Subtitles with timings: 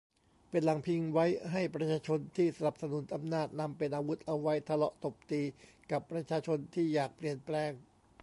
[0.49, 5.41] เป็นหลังพิงไว้ให้ประชาชนที่สนับสนุนอำนาจนำ เป็นอาวุธเอาไว้ทะเลาะตบตี
[5.91, 7.71] กับประชาชนที่อยากเปลี่ยนแปลง